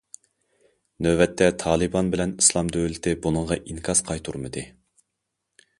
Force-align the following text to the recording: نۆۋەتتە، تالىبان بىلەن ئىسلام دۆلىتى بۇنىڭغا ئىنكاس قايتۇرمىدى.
نۆۋەتتە، 1.07 1.49
تالىبان 1.63 2.09
بىلەن 2.15 2.33
ئىسلام 2.41 2.73
دۆلىتى 2.77 3.15
بۇنىڭغا 3.27 3.61
ئىنكاس 3.61 4.03
قايتۇرمىدى. 4.11 4.65